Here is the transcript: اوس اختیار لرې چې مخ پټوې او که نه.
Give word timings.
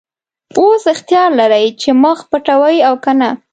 اوس 0.59 0.83
اختیار 0.93 1.29
لرې 1.39 1.67
چې 1.81 1.89
مخ 2.03 2.19
پټوې 2.31 2.77
او 2.87 2.95
که 3.03 3.11
نه. 3.19 3.29